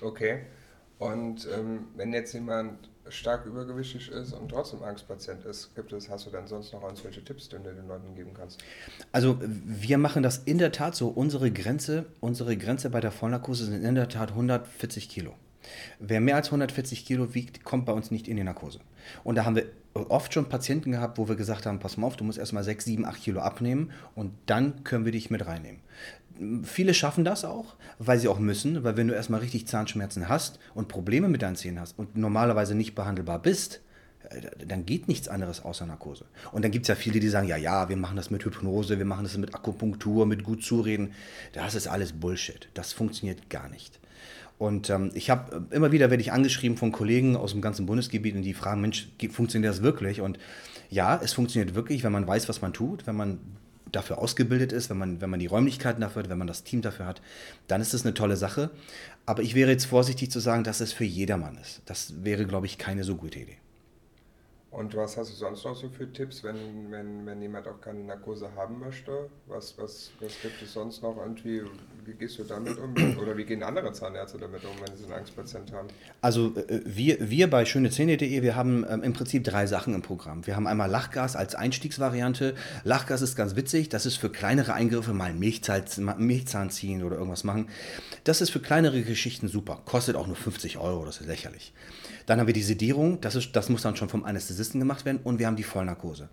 Okay. 0.00 0.40
Und 0.98 1.46
ähm, 1.54 1.86
wenn 1.94 2.12
jetzt 2.12 2.32
jemand 2.32 2.88
stark 3.08 3.46
übergewichtig 3.46 4.10
ist 4.10 4.32
und 4.32 4.48
trotzdem 4.48 4.82
Angstpatient 4.82 5.44
ist, 5.44 5.74
gibt 5.74 5.92
es, 5.92 6.08
hast 6.08 6.26
du 6.26 6.30
dann 6.30 6.46
sonst 6.46 6.72
noch 6.72 6.82
irgendwelche 6.82 7.22
Tipps, 7.22 7.48
die 7.48 7.56
du 7.56 7.62
den 7.62 7.86
Leuten 7.86 8.14
geben 8.14 8.32
kannst? 8.34 8.62
Also 9.12 9.38
wir 9.40 9.98
machen 9.98 10.22
das 10.22 10.38
in 10.38 10.58
der 10.58 10.72
Tat 10.72 10.96
so. 10.96 11.08
Unsere 11.08 11.50
Grenze, 11.50 12.06
unsere 12.20 12.56
Grenze 12.56 12.90
bei 12.90 13.00
der 13.00 13.12
Vollnarkose 13.12 13.66
sind 13.66 13.84
in 13.84 13.94
der 13.94 14.08
Tat 14.08 14.30
140 14.30 15.08
Kilo. 15.08 15.34
Wer 15.98 16.20
mehr 16.20 16.36
als 16.36 16.48
140 16.48 17.04
Kilo 17.04 17.34
wiegt, 17.34 17.64
kommt 17.64 17.86
bei 17.86 17.92
uns 17.92 18.10
nicht 18.10 18.28
in 18.28 18.36
die 18.36 18.44
Narkose. 18.44 18.80
Und 19.24 19.34
da 19.34 19.44
haben 19.44 19.56
wir 19.56 19.66
oft 19.94 20.32
schon 20.32 20.48
Patienten 20.48 20.92
gehabt, 20.92 21.18
wo 21.18 21.28
wir 21.28 21.36
gesagt 21.36 21.66
haben, 21.66 21.78
pass 21.78 21.96
mal 21.96 22.06
auf, 22.06 22.16
du 22.16 22.24
musst 22.24 22.38
erstmal 22.38 22.64
6, 22.64 22.84
7, 22.84 23.04
8 23.04 23.20
Kilo 23.20 23.40
abnehmen 23.40 23.90
und 24.14 24.32
dann 24.46 24.84
können 24.84 25.04
wir 25.04 25.12
dich 25.12 25.30
mit 25.30 25.46
reinnehmen. 25.46 25.80
Viele 26.64 26.94
schaffen 26.94 27.24
das 27.24 27.44
auch, 27.44 27.76
weil 27.98 28.18
sie 28.18 28.28
auch 28.28 28.38
müssen, 28.38 28.84
weil 28.84 28.96
wenn 28.96 29.08
du 29.08 29.14
erstmal 29.14 29.40
richtig 29.40 29.66
Zahnschmerzen 29.66 30.28
hast 30.28 30.58
und 30.74 30.88
Probleme 30.88 31.28
mit 31.28 31.42
deinen 31.42 31.56
Zähnen 31.56 31.80
hast 31.80 31.98
und 31.98 32.16
normalerweise 32.16 32.74
nicht 32.74 32.94
behandelbar 32.94 33.40
bist, 33.40 33.80
äh, 34.28 34.66
dann 34.66 34.86
geht 34.86 35.08
nichts 35.08 35.28
anderes 35.28 35.64
außer 35.64 35.86
Narkose. 35.86 36.26
Und 36.52 36.64
dann 36.64 36.70
gibt 36.70 36.84
es 36.84 36.88
ja 36.88 36.94
viele, 36.94 37.20
die 37.20 37.28
sagen, 37.28 37.48
ja, 37.48 37.56
ja, 37.56 37.88
wir 37.88 37.96
machen 37.96 38.16
das 38.16 38.30
mit 38.30 38.44
Hypnose, 38.44 38.98
wir 38.98 39.04
machen 39.04 39.24
das 39.24 39.36
mit 39.36 39.54
Akupunktur, 39.54 40.26
mit 40.26 40.44
gut 40.44 40.62
zureden. 40.62 41.12
Das 41.52 41.74
ist 41.74 41.86
alles 41.86 42.12
Bullshit. 42.12 42.68
Das 42.74 42.92
funktioniert 42.92 43.48
gar 43.50 43.68
nicht. 43.68 43.98
Und 44.58 44.88
ähm, 44.90 45.10
ich 45.14 45.30
habe 45.30 45.66
äh, 45.70 45.74
immer 45.74 45.92
wieder 45.92 46.10
werde 46.10 46.22
ich 46.22 46.32
angeschrieben 46.32 46.76
von 46.76 46.92
Kollegen 46.92 47.36
aus 47.36 47.52
dem 47.52 47.60
ganzen 47.60 47.86
Bundesgebiet 47.86 48.34
und 48.34 48.42
die 48.42 48.54
fragen, 48.54 48.80
Mensch, 48.80 49.08
funktioniert 49.30 49.72
das 49.72 49.82
wirklich? 49.82 50.20
Und 50.20 50.38
ja, 50.88 51.20
es 51.22 51.32
funktioniert 51.32 51.74
wirklich, 51.74 52.04
wenn 52.04 52.12
man 52.12 52.26
weiß, 52.26 52.48
was 52.48 52.62
man 52.62 52.72
tut, 52.72 53.06
wenn 53.06 53.16
man 53.16 53.38
dafür 53.96 54.18
ausgebildet 54.18 54.72
ist, 54.72 54.90
wenn 54.90 54.98
man, 54.98 55.20
wenn 55.20 55.30
man 55.30 55.40
die 55.40 55.46
Räumlichkeiten 55.46 56.00
dafür 56.00 56.22
hat, 56.22 56.30
wenn 56.30 56.38
man 56.38 56.46
das 56.46 56.62
Team 56.62 56.82
dafür 56.82 57.06
hat, 57.06 57.20
dann 57.66 57.80
ist 57.80 57.94
das 57.94 58.04
eine 58.04 58.14
tolle 58.14 58.36
Sache. 58.36 58.70
Aber 59.24 59.42
ich 59.42 59.54
wäre 59.54 59.70
jetzt 59.70 59.86
vorsichtig 59.86 60.30
zu 60.30 60.38
sagen, 60.38 60.62
dass 60.62 60.80
es 60.80 60.92
für 60.92 61.04
jedermann 61.04 61.58
ist. 61.58 61.82
Das 61.86 62.14
wäre, 62.22 62.46
glaube 62.46 62.66
ich, 62.66 62.78
keine 62.78 63.02
so 63.02 63.16
gute 63.16 63.40
Idee. 63.40 63.56
Und 64.76 64.94
was 64.94 65.16
hast 65.16 65.30
du 65.30 65.34
sonst 65.34 65.64
noch 65.64 65.74
so 65.74 65.88
für 65.88 66.12
Tipps, 66.12 66.44
wenn, 66.44 66.90
wenn, 66.90 67.24
wenn 67.24 67.40
jemand 67.40 67.66
auch 67.66 67.80
keine 67.80 68.00
Narkose 68.00 68.50
haben 68.56 68.78
möchte? 68.78 69.30
Was, 69.46 69.78
was, 69.78 70.10
was 70.20 70.32
gibt 70.42 70.60
es 70.60 70.74
sonst 70.74 71.02
noch 71.02 71.16
irgendwie? 71.16 71.62
Wie 72.04 72.12
gehst 72.12 72.38
du 72.38 72.44
damit 72.44 72.76
um? 72.76 72.94
Oder 73.18 73.38
wie 73.38 73.46
gehen 73.46 73.62
andere 73.62 73.90
Zahnärzte 73.94 74.36
damit 74.36 74.62
um, 74.64 74.72
wenn 74.86 74.94
sie 74.94 75.04
einen 75.04 75.14
Angstpatient 75.14 75.72
haben? 75.72 75.88
Also 76.20 76.54
äh, 76.68 76.82
wir, 76.84 77.30
wir 77.30 77.48
bei 77.48 77.64
schönezähne.de, 77.64 78.42
wir 78.42 78.54
haben 78.54 78.84
ähm, 78.86 79.02
im 79.02 79.14
Prinzip 79.14 79.44
drei 79.44 79.66
Sachen 79.66 79.94
im 79.94 80.02
Programm. 80.02 80.46
Wir 80.46 80.56
haben 80.56 80.66
einmal 80.66 80.90
Lachgas 80.90 81.36
als 81.36 81.54
Einstiegsvariante. 81.54 82.54
Lachgas 82.84 83.22
ist 83.22 83.34
ganz 83.34 83.56
witzig, 83.56 83.88
das 83.88 84.04
ist 84.04 84.16
für 84.16 84.28
kleinere 84.28 84.74
Eingriffe, 84.74 85.14
mal 85.14 85.32
Milchzahn, 85.32 85.84
Milchzahn 86.18 86.68
ziehen 86.68 87.02
oder 87.02 87.16
irgendwas 87.16 87.44
machen. 87.44 87.70
Das 88.24 88.42
ist 88.42 88.50
für 88.50 88.60
kleinere 88.60 89.00
Geschichten 89.00 89.48
super. 89.48 89.80
Kostet 89.86 90.16
auch 90.16 90.26
nur 90.26 90.36
50 90.36 90.76
Euro, 90.76 91.06
das 91.06 91.22
ist 91.22 91.28
lächerlich. 91.28 91.72
Dann 92.26 92.40
haben 92.40 92.48
wir 92.48 92.54
die 92.54 92.62
Sedierung, 92.62 93.20
das, 93.20 93.36
ist, 93.36 93.54
das 93.54 93.68
muss 93.68 93.82
dann 93.82 93.94
schon 93.94 94.08
vom 94.08 94.24
Anästhesisten 94.24 94.65
gemacht 94.72 95.04
werden 95.04 95.20
und 95.22 95.38
wir 95.38 95.46
haben 95.46 95.56
die 95.56 95.62
Vollnarkose. 95.62 96.28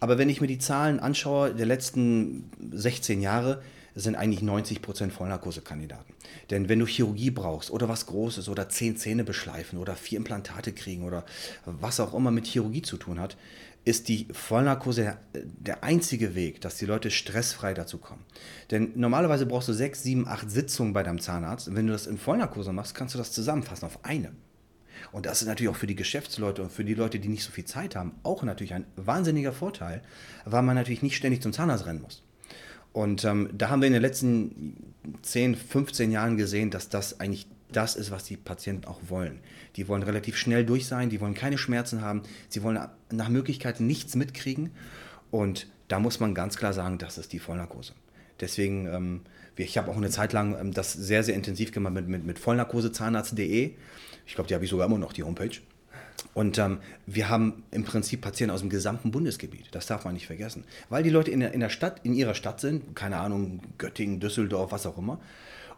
Aber 0.00 0.18
wenn 0.18 0.28
ich 0.28 0.40
mir 0.40 0.46
die 0.46 0.58
Zahlen 0.58 0.98
anschaue 0.98 1.54
der 1.54 1.66
letzten 1.66 2.50
16 2.72 3.20
Jahre, 3.20 3.62
sind 3.94 4.14
eigentlich 4.14 4.42
90 4.42 4.82
Prozent 4.82 5.12
Vollnarkosekandidaten. 5.12 6.14
Denn 6.50 6.68
wenn 6.68 6.78
du 6.78 6.86
Chirurgie 6.86 7.30
brauchst 7.30 7.70
oder 7.70 7.88
was 7.88 8.06
Großes 8.06 8.48
oder 8.48 8.68
zehn 8.68 8.96
Zähne 8.96 9.24
beschleifen 9.24 9.78
oder 9.78 9.96
vier 9.96 10.18
Implantate 10.18 10.72
kriegen 10.72 11.04
oder 11.04 11.24
was 11.64 12.00
auch 12.00 12.14
immer 12.14 12.30
mit 12.30 12.46
Chirurgie 12.46 12.82
zu 12.82 12.96
tun 12.96 13.20
hat, 13.20 13.36
ist 13.84 14.08
die 14.08 14.28
Vollnarkose 14.32 15.02
der, 15.02 15.18
der 15.34 15.84
einzige 15.84 16.34
Weg, 16.34 16.60
dass 16.60 16.76
die 16.76 16.84
Leute 16.84 17.10
stressfrei 17.10 17.74
dazu 17.74 17.98
kommen. 17.98 18.24
Denn 18.70 18.92
normalerweise 18.94 19.46
brauchst 19.46 19.68
du 19.68 19.72
sechs, 19.72 20.02
sieben, 20.02 20.28
acht 20.28 20.50
Sitzungen 20.50 20.92
bei 20.92 21.02
deinem 21.02 21.20
Zahnarzt. 21.20 21.68
Und 21.68 21.76
wenn 21.76 21.86
du 21.86 21.92
das 21.92 22.06
in 22.06 22.18
Vollnarkose 22.18 22.72
machst, 22.72 22.94
kannst 22.94 23.14
du 23.14 23.18
das 23.18 23.32
zusammenfassen 23.32 23.86
auf 23.86 24.04
eine. 24.04 24.32
Und 25.12 25.26
das 25.26 25.42
ist 25.42 25.48
natürlich 25.48 25.70
auch 25.70 25.76
für 25.76 25.86
die 25.86 25.96
Geschäftsleute 25.96 26.62
und 26.62 26.72
für 26.72 26.84
die 26.84 26.94
Leute, 26.94 27.18
die 27.18 27.28
nicht 27.28 27.44
so 27.44 27.50
viel 27.50 27.64
Zeit 27.64 27.96
haben, 27.96 28.12
auch 28.22 28.42
natürlich 28.42 28.74
ein 28.74 28.84
wahnsinniger 28.96 29.52
Vorteil, 29.52 30.02
weil 30.44 30.62
man 30.62 30.76
natürlich 30.76 31.02
nicht 31.02 31.16
ständig 31.16 31.42
zum 31.42 31.52
Zahnarzt 31.52 31.86
rennen 31.86 32.02
muss. 32.02 32.22
Und 32.92 33.24
ähm, 33.24 33.50
da 33.52 33.68
haben 33.68 33.82
wir 33.82 33.86
in 33.86 33.92
den 33.92 34.02
letzten 34.02 34.94
10, 35.22 35.54
15 35.54 36.10
Jahren 36.10 36.36
gesehen, 36.36 36.70
dass 36.70 36.88
das 36.88 37.20
eigentlich 37.20 37.46
das 37.72 37.94
ist, 37.94 38.10
was 38.10 38.24
die 38.24 38.36
Patienten 38.36 38.86
auch 38.86 38.98
wollen. 39.08 39.40
Die 39.76 39.86
wollen 39.86 40.02
relativ 40.02 40.36
schnell 40.36 40.64
durch 40.64 40.86
sein, 40.86 41.08
die 41.08 41.20
wollen 41.20 41.34
keine 41.34 41.56
Schmerzen 41.56 42.02
haben, 42.02 42.22
sie 42.48 42.62
wollen 42.62 42.80
nach 43.12 43.28
Möglichkeit 43.28 43.80
nichts 43.80 44.16
mitkriegen. 44.16 44.70
Und 45.30 45.68
da 45.86 46.00
muss 46.00 46.18
man 46.18 46.34
ganz 46.34 46.56
klar 46.56 46.72
sagen, 46.72 46.98
das 46.98 47.18
ist 47.18 47.32
die 47.32 47.38
Vollnarkose. 47.38 47.92
Deswegen, 48.40 48.86
ähm, 48.86 49.20
ich 49.62 49.78
habe 49.78 49.90
auch 49.90 49.96
eine 49.96 50.10
Zeit 50.10 50.32
lang 50.32 50.56
ähm, 50.58 50.72
das 50.72 50.92
sehr, 50.92 51.22
sehr 51.22 51.34
intensiv 51.34 51.72
gemacht 51.72 51.94
mit, 51.94 52.08
mit, 52.08 52.24
mit 52.24 52.38
vollnarkosezahnarzt.de. 52.38 53.72
Ich 54.26 54.34
glaube, 54.34 54.48
die 54.48 54.54
habe 54.54 54.64
ich 54.64 54.70
sogar 54.70 54.86
immer 54.86 54.98
noch, 54.98 55.12
die 55.12 55.22
Homepage. 55.22 55.60
Und 56.34 56.58
ähm, 56.58 56.78
wir 57.06 57.28
haben 57.28 57.64
im 57.70 57.84
Prinzip 57.84 58.20
Patienten 58.20 58.54
aus 58.54 58.60
dem 58.60 58.70
gesamten 58.70 59.10
Bundesgebiet. 59.10 59.66
Das 59.72 59.86
darf 59.86 60.04
man 60.04 60.14
nicht 60.14 60.26
vergessen. 60.26 60.64
Weil 60.88 61.02
die 61.02 61.10
Leute 61.10 61.30
in 61.30 61.40
der, 61.40 61.52
in 61.52 61.60
der 61.60 61.70
Stadt, 61.70 62.00
in 62.04 62.14
ihrer 62.14 62.34
Stadt 62.34 62.60
sind, 62.60 62.94
keine 62.94 63.16
Ahnung, 63.18 63.60
Göttingen, 63.78 64.20
Düsseldorf, 64.20 64.72
was 64.72 64.86
auch 64.86 64.98
immer. 64.98 65.18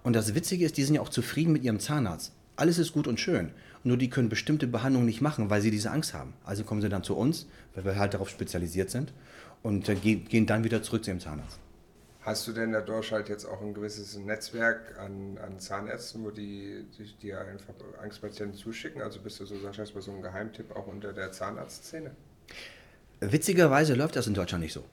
Und 0.02 0.14
das 0.14 0.34
Witzige 0.34 0.64
ist, 0.64 0.76
die 0.76 0.84
sind 0.84 0.96
ja 0.96 1.00
auch 1.00 1.08
zufrieden 1.08 1.52
mit 1.52 1.62
ihrem 1.62 1.78
Zahnarzt. 1.78 2.32
Alles 2.56 2.78
ist 2.78 2.92
gut 2.92 3.06
und 3.06 3.20
schön. 3.20 3.50
Nur 3.84 3.96
die 3.96 4.10
können 4.10 4.28
bestimmte 4.28 4.66
Behandlungen 4.66 5.06
nicht 5.06 5.20
machen, 5.20 5.48
weil 5.48 5.62
sie 5.62 5.70
diese 5.70 5.90
Angst 5.90 6.12
haben. 6.14 6.34
Also 6.44 6.64
kommen 6.64 6.82
sie 6.82 6.88
dann 6.88 7.02
zu 7.02 7.16
uns, 7.16 7.46
weil 7.74 7.84
wir 7.84 7.96
halt 7.96 8.14
darauf 8.14 8.28
spezialisiert 8.28 8.90
sind 8.90 9.12
und 9.62 9.88
äh, 9.88 9.94
gehen 9.94 10.46
dann 10.46 10.64
wieder 10.64 10.82
zurück 10.82 11.04
zu 11.04 11.10
ihrem 11.10 11.20
Zahnarzt. 11.20 11.58
Hast 12.24 12.46
du 12.46 12.52
denn 12.52 12.70
dadurch 12.70 13.10
halt 13.10 13.28
jetzt 13.28 13.44
auch 13.44 13.60
ein 13.62 13.74
gewisses 13.74 14.16
Netzwerk 14.16 14.96
an, 14.98 15.38
an 15.38 15.58
Zahnärzten, 15.58 16.24
wo 16.24 16.30
die, 16.30 16.86
dir 17.20 17.40
einfach 17.40 17.74
Angstpatienten 18.00 18.56
zuschicken? 18.56 19.02
Also 19.02 19.20
bist 19.20 19.40
du 19.40 19.44
so, 19.44 19.58
sag 19.58 19.76
ich 19.76 19.94
mal, 19.94 20.00
so 20.00 20.12
ein 20.12 20.22
Geheimtipp 20.22 20.70
auch 20.76 20.86
unter 20.86 21.12
der 21.12 21.32
Zahnarztszene? 21.32 22.12
Witzigerweise 23.18 23.94
läuft 23.94 24.14
das 24.14 24.28
in 24.28 24.34
Deutschland 24.34 24.62
nicht 24.62 24.72
so. 24.72 24.84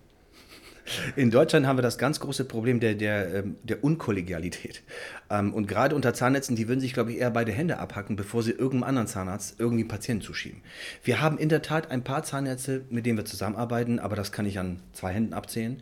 In 1.15 1.31
Deutschland 1.31 1.67
haben 1.67 1.77
wir 1.77 1.83
das 1.83 1.97
ganz 1.97 2.19
große 2.19 2.45
Problem 2.45 2.79
der, 2.79 2.95
der, 2.95 3.33
ähm, 3.33 3.55
der 3.63 3.83
Unkollegialität. 3.83 4.83
Ähm, 5.29 5.53
und 5.53 5.67
gerade 5.67 5.95
unter 5.95 6.13
Zahnärzten, 6.13 6.55
die 6.55 6.67
würden 6.67 6.79
sich, 6.79 6.93
glaube 6.93 7.11
ich, 7.11 7.19
eher 7.19 7.31
beide 7.31 7.51
Hände 7.51 7.77
abhacken, 7.77 8.15
bevor 8.15 8.43
sie 8.43 8.51
irgendeinem 8.51 8.83
anderen 8.83 9.07
Zahnarzt 9.07 9.59
irgendwie 9.59 9.83
Patienten 9.83 10.23
zuschieben. 10.23 10.61
Wir 11.03 11.21
haben 11.21 11.37
in 11.37 11.49
der 11.49 11.61
Tat 11.61 11.91
ein 11.91 12.03
paar 12.03 12.23
Zahnärzte, 12.23 12.85
mit 12.89 13.05
denen 13.05 13.17
wir 13.17 13.25
zusammenarbeiten, 13.25 13.99
aber 13.99 14.15
das 14.15 14.31
kann 14.31 14.45
ich 14.45 14.59
an 14.59 14.79
zwei 14.93 15.13
Händen 15.13 15.33
abzählen. 15.33 15.81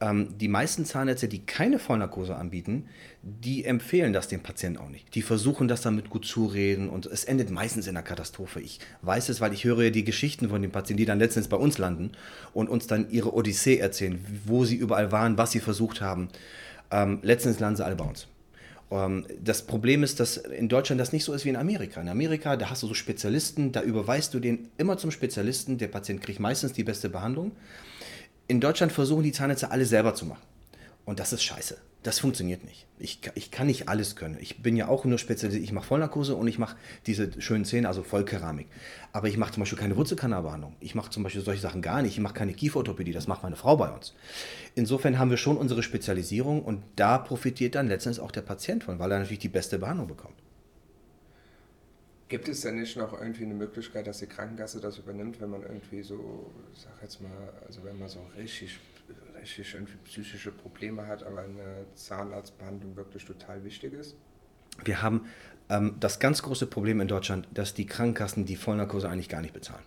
Ähm, 0.00 0.38
die 0.38 0.48
meisten 0.48 0.84
Zahnärzte, 0.84 1.28
die 1.28 1.44
keine 1.44 1.78
Vollnarkose 1.78 2.36
anbieten, 2.36 2.86
die 3.22 3.64
empfehlen 3.64 4.12
das 4.12 4.28
dem 4.28 4.40
Patienten 4.40 4.78
auch 4.78 4.88
nicht. 4.88 5.12
Die 5.14 5.22
versuchen 5.22 5.66
das 5.66 5.80
damit 5.80 6.08
gut 6.08 6.24
zureden 6.24 6.88
und 6.88 7.06
es 7.06 7.24
endet 7.24 7.50
meistens 7.50 7.88
in 7.88 7.96
einer 7.96 8.04
Katastrophe. 8.04 8.60
Ich 8.60 8.78
weiß 9.02 9.28
es, 9.28 9.40
weil 9.40 9.52
ich 9.52 9.64
höre 9.64 9.84
ja 9.84 9.90
die 9.90 10.04
Geschichten 10.04 10.50
von 10.50 10.62
den 10.62 10.70
Patienten, 10.70 10.98
die 10.98 11.04
dann 11.04 11.18
letztens 11.18 11.48
bei 11.48 11.56
uns 11.56 11.78
landen 11.78 12.12
und 12.54 12.68
uns 12.68 12.86
dann 12.86 13.10
ihre 13.10 13.34
Odyssee 13.34 13.78
erzählen, 13.78 14.24
wo 14.46 14.64
sie 14.64 14.76
überall 14.76 15.12
waren, 15.12 15.38
was 15.38 15.52
sie 15.52 15.60
versucht 15.60 16.00
haben. 16.00 16.28
Ähm, 16.90 17.18
letztens 17.22 17.60
landen 17.60 17.76
sie 17.76 17.84
alle 17.84 17.96
bei 17.96 18.04
uns. 18.04 18.26
Ähm, 18.90 19.26
das 19.42 19.62
Problem 19.62 20.02
ist, 20.02 20.20
dass 20.20 20.36
in 20.36 20.68
Deutschland 20.68 21.00
das 21.00 21.12
nicht 21.12 21.24
so 21.24 21.32
ist 21.32 21.44
wie 21.44 21.50
in 21.50 21.56
Amerika. 21.56 22.00
In 22.00 22.08
Amerika, 22.08 22.56
da 22.56 22.70
hast 22.70 22.82
du 22.82 22.86
so 22.86 22.94
Spezialisten, 22.94 23.72
da 23.72 23.82
überweist 23.82 24.34
du 24.34 24.40
den 24.40 24.68
immer 24.78 24.96
zum 24.96 25.10
Spezialisten. 25.10 25.78
Der 25.78 25.88
Patient 25.88 26.20
kriegt 26.22 26.40
meistens 26.40 26.72
die 26.72 26.84
beste 26.84 27.08
Behandlung 27.08 27.52
in 28.48 28.60
Deutschland 28.60 28.92
versuchen 28.92 29.22
die 29.22 29.32
Zahnärzte 29.32 29.70
alle 29.70 29.84
selber 29.84 30.14
zu 30.14 30.26
machen. 30.26 30.42
Und 31.08 31.20
das 31.20 31.32
ist 31.32 31.42
scheiße. 31.42 31.78
Das 32.02 32.18
funktioniert 32.18 32.64
nicht. 32.64 32.86
Ich, 32.98 33.20
ich 33.34 33.50
kann 33.50 33.66
nicht 33.66 33.88
alles 33.88 34.14
können. 34.14 34.36
Ich 34.42 34.62
bin 34.62 34.76
ja 34.76 34.88
auch 34.88 35.06
nur 35.06 35.16
spezialisiert. 35.16 35.64
Ich 35.64 35.72
mache 35.72 35.86
Vollnarkose 35.86 36.36
und 36.36 36.46
ich 36.46 36.58
mache 36.58 36.76
diese 37.06 37.40
schönen 37.40 37.64
Zähne, 37.64 37.88
also 37.88 38.02
Vollkeramik. 38.02 38.66
Aber 39.14 39.26
ich 39.26 39.38
mache 39.38 39.54
zum 39.54 39.62
Beispiel 39.62 39.78
keine 39.78 39.96
Wurzelkanalbehandlung. 39.96 40.76
Ich 40.80 40.94
mache 40.94 41.08
zum 41.08 41.22
Beispiel 41.22 41.40
solche 41.40 41.62
Sachen 41.62 41.80
gar 41.80 42.02
nicht. 42.02 42.12
Ich 42.12 42.20
mache 42.20 42.34
keine 42.34 42.52
Kieferorthopädie. 42.52 43.12
Das 43.12 43.26
macht 43.26 43.42
meine 43.42 43.56
Frau 43.56 43.78
bei 43.78 43.88
uns. 43.90 44.12
Insofern 44.74 45.18
haben 45.18 45.30
wir 45.30 45.38
schon 45.38 45.56
unsere 45.56 45.82
Spezialisierung 45.82 46.62
und 46.62 46.82
da 46.96 47.16
profitiert 47.16 47.74
dann 47.74 47.88
letztendlich 47.88 48.22
auch 48.22 48.30
der 48.30 48.42
Patient 48.42 48.84
von, 48.84 48.98
weil 48.98 49.10
er 49.10 49.20
natürlich 49.20 49.38
die 49.38 49.48
beste 49.48 49.78
Behandlung 49.78 50.08
bekommt. 50.08 50.36
Gibt 52.28 52.48
es 52.48 52.60
denn 52.60 52.78
nicht 52.78 52.98
noch 52.98 53.18
irgendwie 53.18 53.44
eine 53.44 53.54
Möglichkeit, 53.54 54.06
dass 54.06 54.18
die 54.18 54.26
Krankenkasse 54.26 54.78
das 54.78 54.98
übernimmt, 54.98 55.40
wenn 55.40 55.48
man 55.48 55.62
irgendwie 55.62 56.02
so, 56.02 56.52
sag 56.74 57.00
jetzt 57.00 57.22
mal, 57.22 57.30
also 57.66 57.82
wenn 57.82 57.98
man 57.98 58.10
so 58.10 58.20
richtig, 58.36 58.78
richtig 59.48 59.74
irgendwie 59.74 59.96
psychische 60.04 60.52
Probleme 60.52 61.06
hat, 61.06 61.22
aber 61.22 61.40
eine 61.40 61.86
Zahnarztbehandlung 61.94 62.96
wirklich 62.96 63.24
total 63.24 63.64
wichtig 63.64 63.94
ist? 63.94 64.16
Wir 64.84 65.02
haben 65.02 65.26
ähm, 65.70 65.96
das 65.98 66.18
ganz 66.18 66.42
große 66.42 66.66
Problem 66.66 67.00
in 67.00 67.08
Deutschland, 67.08 67.48
dass 67.52 67.74
die 67.74 67.86
Krankenkassen 67.86 68.44
die 68.44 68.56
Vollnarkose 68.56 69.08
eigentlich 69.08 69.28
gar 69.28 69.40
nicht 69.40 69.54
bezahlen. 69.54 69.82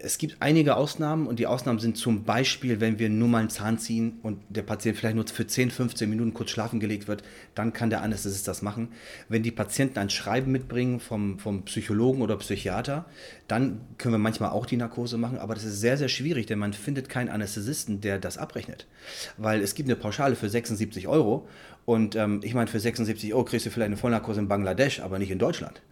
Es 0.00 0.16
gibt 0.16 0.36
einige 0.40 0.76
Ausnahmen 0.76 1.26
und 1.26 1.38
die 1.38 1.46
Ausnahmen 1.46 1.78
sind 1.78 1.98
zum 1.98 2.24
Beispiel, 2.24 2.80
wenn 2.80 2.98
wir 2.98 3.10
nur 3.10 3.28
mal 3.28 3.40
einen 3.40 3.50
Zahn 3.50 3.78
ziehen 3.78 4.18
und 4.22 4.40
der 4.48 4.62
Patient 4.62 4.96
vielleicht 4.96 5.14
nur 5.14 5.26
für 5.26 5.46
10, 5.46 5.70
15 5.70 6.08
Minuten 6.08 6.32
kurz 6.32 6.50
schlafen 6.50 6.80
gelegt 6.80 7.06
wird, 7.06 7.22
dann 7.54 7.74
kann 7.74 7.90
der 7.90 8.00
Anästhesist 8.00 8.48
das 8.48 8.62
machen. 8.62 8.88
Wenn 9.28 9.42
die 9.42 9.50
Patienten 9.50 9.98
ein 9.98 10.08
Schreiben 10.08 10.52
mitbringen 10.52 11.00
vom, 11.00 11.38
vom 11.38 11.64
Psychologen 11.64 12.22
oder 12.22 12.38
Psychiater, 12.38 13.04
dann 13.46 13.82
können 13.98 14.14
wir 14.14 14.18
manchmal 14.18 14.50
auch 14.50 14.64
die 14.64 14.78
Narkose 14.78 15.18
machen, 15.18 15.38
aber 15.38 15.54
das 15.54 15.64
ist 15.64 15.80
sehr, 15.80 15.98
sehr 15.98 16.08
schwierig, 16.08 16.46
denn 16.46 16.58
man 16.58 16.72
findet 16.72 17.10
keinen 17.10 17.28
Anästhesisten, 17.28 18.00
der 18.00 18.18
das 18.18 18.38
abrechnet. 18.38 18.86
Weil 19.36 19.60
es 19.60 19.74
gibt 19.74 19.88
eine 19.88 19.96
Pauschale 19.96 20.34
für 20.34 20.48
76 20.48 21.08
Euro 21.08 21.46
und 21.84 22.14
ähm, 22.14 22.40
ich 22.44 22.54
meine, 22.54 22.68
für 22.68 22.78
76 22.78 23.34
Euro 23.34 23.44
kriegst 23.44 23.66
du 23.66 23.70
vielleicht 23.70 23.86
eine 23.86 23.96
Vollnarkose 23.96 24.40
in 24.40 24.48
Bangladesch, 24.48 25.00
aber 25.00 25.18
nicht 25.18 25.30
in 25.30 25.38
Deutschland. 25.38 25.82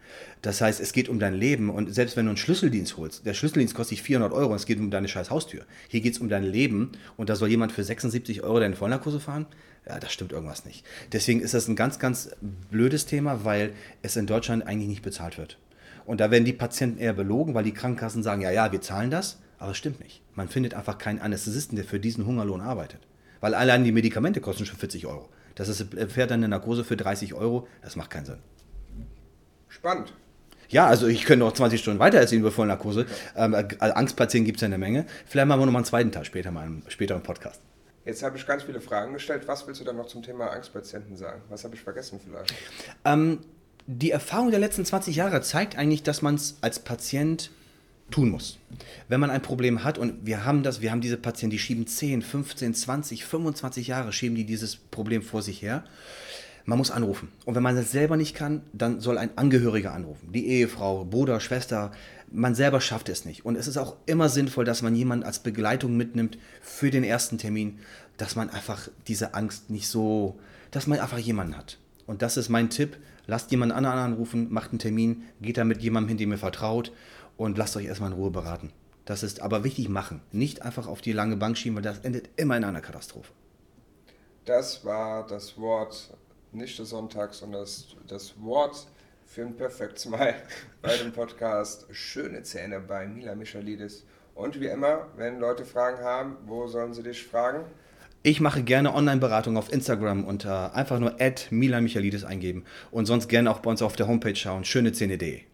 Das 0.41 0.61
heißt, 0.61 0.79
es 0.79 0.93
geht 0.93 1.09
um 1.09 1.19
dein 1.19 1.33
Leben 1.33 1.69
und 1.69 1.93
selbst 1.93 2.15
wenn 2.15 2.25
du 2.25 2.31
einen 2.31 2.37
Schlüsseldienst 2.37 2.97
holst, 2.97 3.25
der 3.25 3.33
Schlüsseldienst 3.33 3.75
kostet 3.75 3.97
dich 3.97 4.03
400 4.03 4.31
Euro 4.31 4.51
und 4.51 4.55
es 4.55 4.65
geht 4.65 4.79
um 4.79 4.89
deine 4.89 5.07
scheiß 5.07 5.29
Haustür. 5.29 5.65
Hier 5.89 6.01
geht 6.01 6.13
es 6.13 6.19
um 6.19 6.29
dein 6.29 6.43
Leben 6.43 6.93
und 7.17 7.29
da 7.29 7.35
soll 7.35 7.49
jemand 7.49 7.73
für 7.73 7.83
76 7.83 8.41
Euro 8.43 8.59
deine 8.59 8.75
Vollnarkose 8.75 9.19
fahren? 9.19 9.47
Ja, 9.87 9.99
das 9.99 10.13
stimmt 10.13 10.31
irgendwas 10.31 10.65
nicht. 10.65 10.85
Deswegen 11.11 11.41
ist 11.41 11.53
das 11.53 11.67
ein 11.67 11.75
ganz, 11.75 11.99
ganz 11.99 12.31
blödes 12.69 13.05
Thema, 13.05 13.43
weil 13.43 13.73
es 14.01 14.15
in 14.15 14.27
Deutschland 14.27 14.65
eigentlich 14.65 14.89
nicht 14.89 15.01
bezahlt 15.01 15.37
wird. 15.37 15.57
Und 16.05 16.19
da 16.19 16.31
werden 16.31 16.45
die 16.45 16.53
Patienten 16.53 16.99
eher 16.99 17.13
belogen, 17.13 17.53
weil 17.53 17.63
die 17.63 17.73
Krankenkassen 17.73 18.23
sagen, 18.23 18.41
ja, 18.41 18.51
ja, 18.51 18.71
wir 18.71 18.81
zahlen 18.81 19.11
das, 19.11 19.39
aber 19.59 19.71
es 19.71 19.77
stimmt 19.77 19.99
nicht. 19.99 20.21
Man 20.35 20.49
findet 20.49 20.73
einfach 20.73 20.97
keinen 20.97 21.19
Anästhesisten, 21.19 21.75
der 21.75 21.85
für 21.85 21.99
diesen 21.99 22.25
Hungerlohn 22.25 22.61
arbeitet. 22.61 23.01
Weil 23.39 23.55
allein 23.55 23.83
die 23.83 23.91
Medikamente 23.91 24.39
kosten 24.39 24.65
schon 24.65 24.77
40 24.77 25.07
Euro. 25.07 25.29
Das 25.61 25.69
ist, 25.69 25.85
fährt 26.11 26.31
dann 26.31 26.39
eine 26.39 26.47
Narkose 26.47 26.83
für 26.83 26.97
30 26.97 27.35
Euro. 27.35 27.67
Das 27.83 27.95
macht 27.95 28.09
keinen 28.09 28.25
Sinn. 28.25 28.39
Spannend. 29.69 30.11
Ja, 30.69 30.87
also 30.87 31.05
ich 31.05 31.25
könnte 31.25 31.45
noch 31.45 31.53
20 31.53 31.79
Stunden 31.79 31.99
weiter 31.99 32.17
erzählen 32.17 32.41
über 32.41 32.49
Vollnarkose. 32.49 33.05
Ähm, 33.35 33.53
Angstpatienten 33.79 34.45
gibt 34.47 34.57
es 34.57 34.61
ja 34.61 34.65
eine 34.65 34.79
Menge. 34.79 35.05
Vielleicht 35.27 35.47
machen 35.47 35.61
wir 35.61 35.67
noch 35.67 35.71
mal 35.71 35.79
einen 35.79 35.85
zweiten 35.85 36.11
Teil 36.11 36.25
später 36.25 36.49
mal 36.49 36.65
im 36.65 36.81
späteren 36.87 37.21
Podcast. 37.21 37.61
Jetzt 38.05 38.23
habe 38.23 38.37
ich 38.37 38.47
ganz 38.47 38.63
viele 38.63 38.81
Fragen 38.81 39.13
gestellt. 39.13 39.43
Was 39.45 39.67
willst 39.67 39.79
du 39.81 39.85
dann 39.85 39.97
noch 39.97 40.07
zum 40.07 40.23
Thema 40.23 40.47
Angstpatienten 40.47 41.15
sagen? 41.15 41.43
Was 41.49 41.63
habe 41.63 41.75
ich 41.75 41.81
vergessen 41.81 42.19
vielleicht? 42.25 42.55
Ähm, 43.05 43.41
die 43.85 44.09
Erfahrung 44.09 44.49
der 44.49 44.59
letzten 44.59 44.83
20 44.83 45.15
Jahre 45.15 45.41
zeigt 45.41 45.77
eigentlich, 45.77 46.01
dass 46.01 46.23
man 46.23 46.33
es 46.33 46.57
als 46.61 46.79
Patient 46.79 47.51
tun 48.11 48.29
muss. 48.29 48.59
Wenn 49.07 49.19
man 49.19 49.29
ein 49.29 49.41
Problem 49.41 49.83
hat 49.83 49.97
und 49.97 50.25
wir 50.25 50.45
haben 50.45 50.63
das, 50.63 50.81
wir 50.81 50.91
haben 50.91 51.01
diese 51.01 51.17
Patienten, 51.17 51.51
die 51.51 51.59
schieben 51.59 51.87
10, 51.87 52.21
15, 52.21 52.73
20, 52.73 53.25
25 53.25 53.87
Jahre 53.87 54.13
schieben 54.13 54.35
die 54.35 54.45
dieses 54.45 54.75
Problem 54.75 55.21
vor 55.21 55.41
sich 55.41 55.61
her. 55.61 55.83
Man 56.65 56.77
muss 56.77 56.91
anrufen. 56.91 57.29
Und 57.45 57.55
wenn 57.55 57.63
man 57.63 57.75
das 57.75 57.91
selber 57.91 58.17
nicht 58.17 58.35
kann, 58.35 58.61
dann 58.71 59.01
soll 59.01 59.17
ein 59.17 59.35
Angehöriger 59.35 59.93
anrufen. 59.93 60.31
Die 60.31 60.47
Ehefrau, 60.47 61.05
Bruder, 61.05 61.39
Schwester. 61.39 61.91
Man 62.31 62.53
selber 62.53 62.79
schafft 62.81 63.09
es 63.09 63.25
nicht. 63.25 63.45
Und 63.45 63.55
es 63.55 63.67
ist 63.67 63.77
auch 63.77 63.95
immer 64.05 64.29
sinnvoll, 64.29 64.63
dass 64.63 64.81
man 64.83 64.95
jemanden 64.95 65.25
als 65.25 65.39
Begleitung 65.39 65.97
mitnimmt 65.97 66.37
für 66.61 66.91
den 66.91 67.03
ersten 67.03 67.39
Termin, 67.39 67.79
dass 68.17 68.35
man 68.35 68.49
einfach 68.49 68.89
diese 69.07 69.33
Angst 69.33 69.69
nicht 69.69 69.87
so, 69.87 70.39
dass 70.69 70.85
man 70.85 70.99
einfach 70.99 71.17
jemanden 71.17 71.57
hat. 71.57 71.79
Und 72.05 72.21
das 72.21 72.37
ist 72.37 72.49
mein 72.49 72.69
Tipp. 72.69 72.97
Lasst 73.27 73.51
jemanden 73.51 73.75
anderen 73.75 73.97
anrufen, 73.97 74.47
macht 74.51 74.71
einen 74.71 74.79
Termin, 74.79 75.23
geht 75.41 75.57
da 75.57 75.63
mit 75.63 75.81
jemandem 75.81 76.09
hin, 76.09 76.17
dem 76.17 76.31
ihr 76.31 76.37
vertraut 76.37 76.91
und 77.41 77.57
lasst 77.57 77.75
euch 77.75 77.85
erstmal 77.85 78.11
in 78.11 78.17
Ruhe 78.17 78.29
beraten. 78.29 78.71
Das 79.05 79.23
ist 79.23 79.41
aber 79.41 79.63
wichtig 79.63 79.89
machen. 79.89 80.21
Nicht 80.31 80.61
einfach 80.61 80.87
auf 80.87 81.01
die 81.01 81.11
lange 81.11 81.37
Bank 81.37 81.57
schieben, 81.57 81.75
weil 81.75 81.83
das 81.83 81.99
endet 81.99 82.29
immer 82.37 82.55
in 82.55 82.63
einer 82.63 82.81
Katastrophe. 82.81 83.31
Das 84.45 84.85
war 84.85 85.25
das 85.25 85.57
Wort, 85.57 86.15
nicht 86.51 86.77
des 86.77 86.89
Sonntags, 86.89 87.39
sondern 87.39 87.61
das, 87.61 87.87
das 88.07 88.39
Wort 88.41 88.87
für 89.25 89.41
ein 89.41 89.55
Perfect 89.55 89.97
Smile 89.97 90.35
bei 90.83 90.95
dem 90.97 91.11
Podcast 91.11 91.87
Schöne 91.89 92.43
Zähne 92.43 92.79
bei 92.79 93.07
Mila 93.07 93.33
Michalidis. 93.33 94.05
Und 94.35 94.59
wie 94.59 94.67
immer, 94.67 95.07
wenn 95.15 95.39
Leute 95.39 95.65
Fragen 95.65 96.03
haben, 96.03 96.37
wo 96.45 96.67
sollen 96.67 96.93
sie 96.93 97.03
dich 97.03 97.23
fragen? 97.23 97.65
Ich 98.23 98.39
mache 98.39 98.61
gerne 98.61 98.93
Online-Beratung 98.93 99.57
auf 99.57 99.73
Instagram 99.73 100.25
unter 100.25 100.75
einfach 100.75 100.99
nur 100.99 101.15
Mila 101.49 101.81
Michalidis 101.81 102.23
eingeben 102.23 102.65
und 102.91 103.07
sonst 103.07 103.29
gerne 103.29 103.49
auch 103.49 103.59
bei 103.59 103.71
uns 103.71 103.81
auf 103.81 103.95
der 103.95 104.07
Homepage 104.07 104.35
schauen, 104.35 104.63
schönezähne.de. 104.63 105.50